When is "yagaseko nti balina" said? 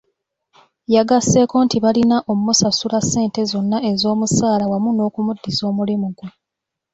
0.95-2.17